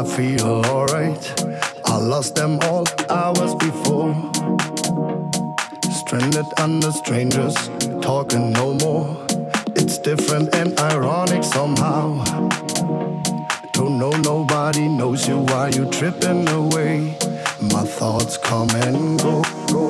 I 0.00 0.04
feel 0.04 0.64
alright. 0.64 1.44
I 1.84 1.98
lost 1.98 2.34
them 2.34 2.58
all 2.62 2.86
hours 3.10 3.54
before. 3.56 4.14
Stranded 5.92 6.46
under 6.58 6.90
strangers, 6.90 7.54
talking 8.00 8.50
no 8.52 8.72
more. 8.72 9.14
It's 9.76 9.98
different 9.98 10.54
and 10.54 10.80
ironic 10.80 11.44
somehow. 11.44 12.24
Don't 13.72 13.98
know 13.98 14.12
nobody 14.24 14.88
knows 14.88 15.28
you 15.28 15.40
why 15.40 15.68
you 15.68 15.84
tripping 15.90 16.48
away. 16.48 17.18
My 17.60 17.84
thoughts 17.84 18.38
come 18.38 18.70
and 18.70 19.20
go. 19.20 19.42
Oh 19.72 19.89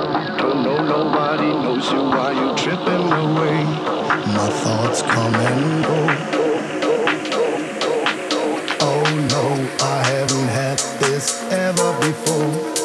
Nobody 0.91 1.47
knows 1.63 1.89
you 1.89 2.01
while 2.03 2.33
you're 2.35 2.57
tripping 2.57 3.13
away. 3.13 3.63
My 4.35 4.49
thoughts 4.61 5.01
come 5.01 5.33
and 5.35 5.85
go. 5.85 5.99
Oh 8.81 9.03
no, 9.31 9.85
I 9.85 10.03
haven't 10.03 10.49
had 10.49 10.79
this 10.99 11.41
ever 11.49 11.97
before. 12.01 12.80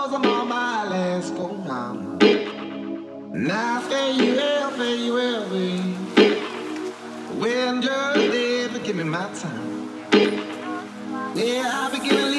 'Cause 0.00 0.14
I'm 0.14 0.24
on 0.24 0.48
my 0.48 0.88
last 0.88 1.34
go, 1.36 1.48
round. 1.68 2.22
Now 3.34 3.82
say 3.90 4.12
you 4.12 4.32
will, 4.32 4.70
say 4.78 4.96
you 4.96 5.12
will 5.12 5.50
be. 5.50 5.76
When 7.38 7.82
just 7.82 8.32
there, 8.32 8.70
but 8.70 8.82
give 8.82 8.96
me 8.96 9.04
my 9.04 9.28
time. 9.42 9.90
Yeah, 11.34 11.70
I'll 11.74 11.90
be 11.90 11.98
giving 12.08 12.32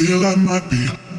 feel 0.00 0.24
I 0.24 0.34
might 0.36 0.70
be 0.70 1.09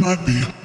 feel 0.00 0.59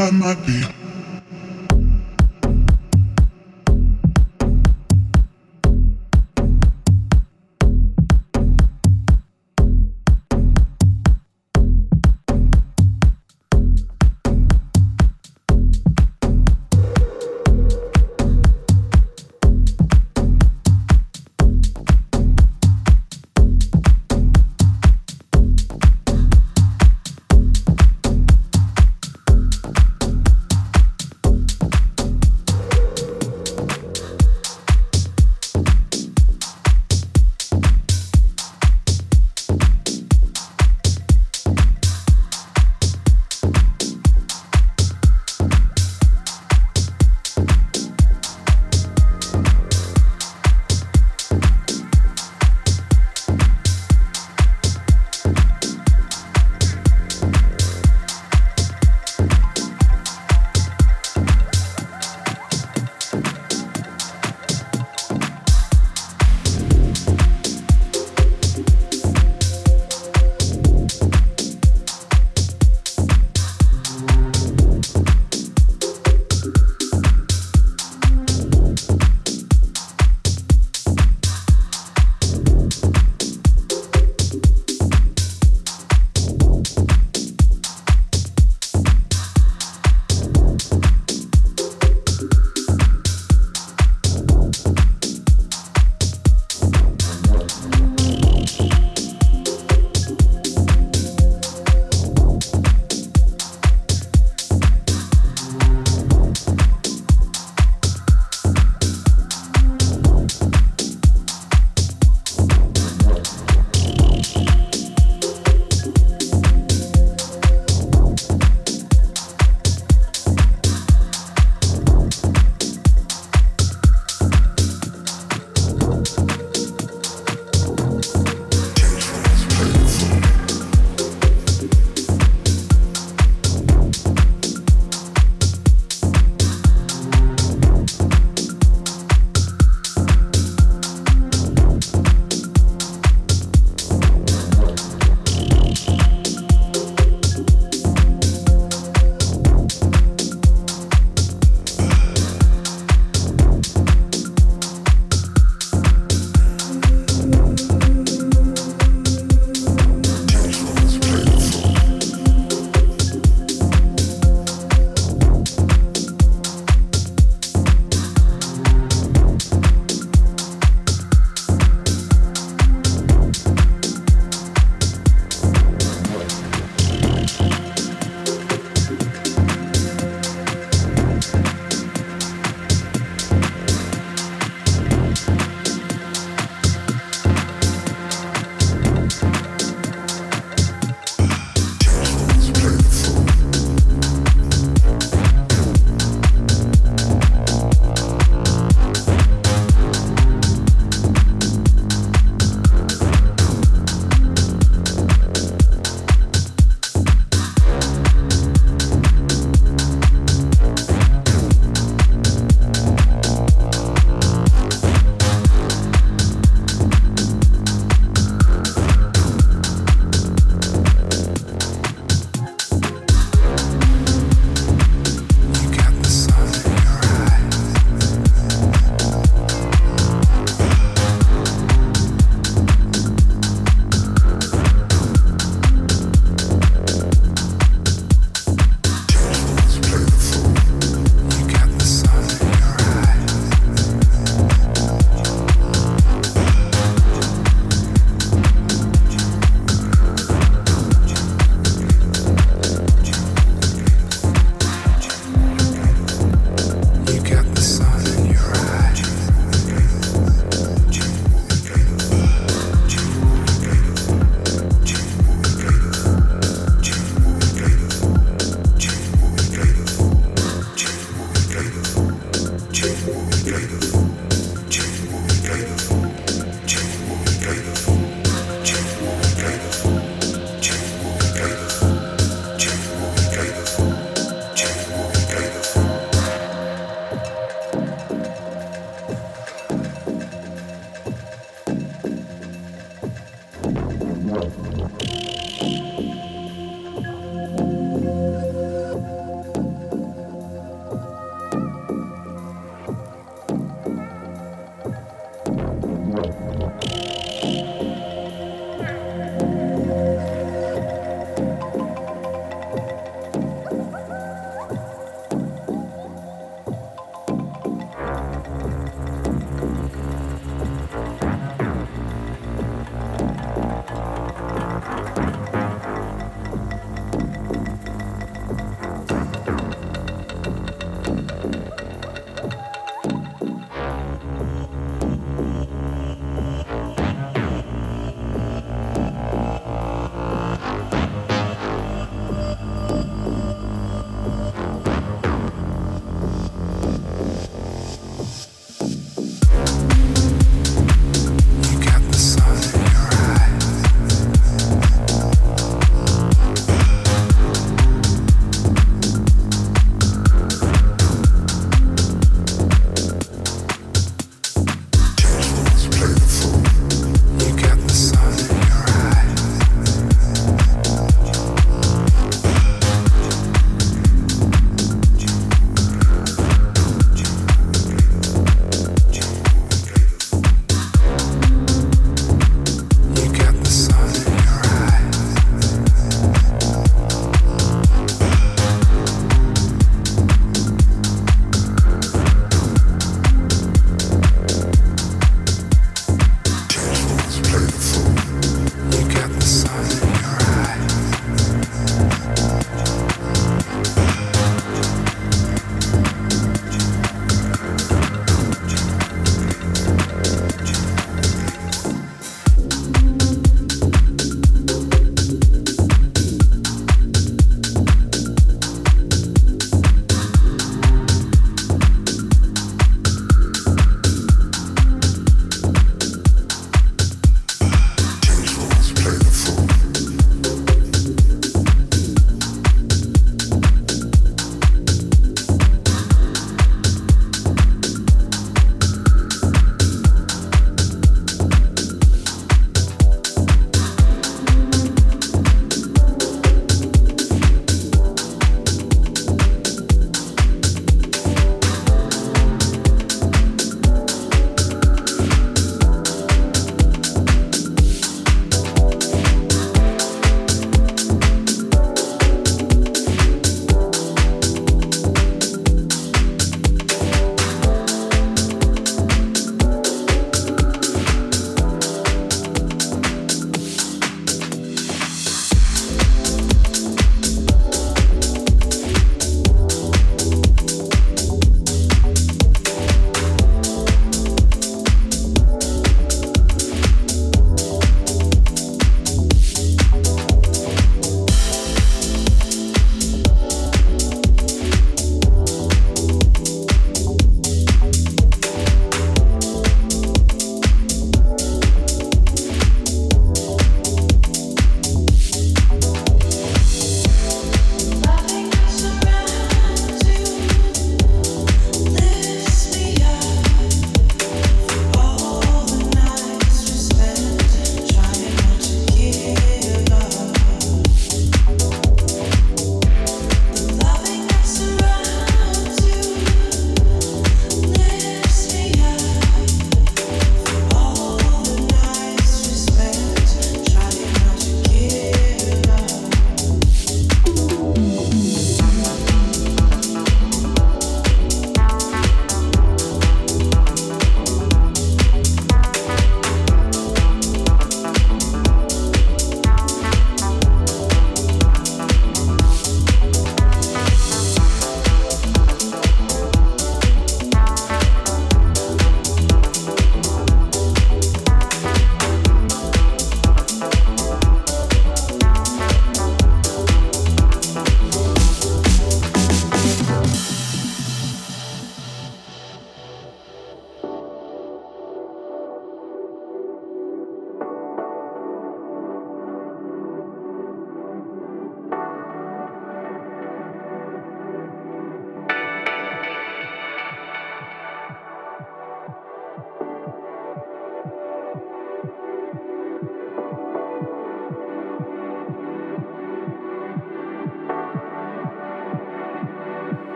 I 0.00 0.12
might 0.12 0.46
be 0.46 0.77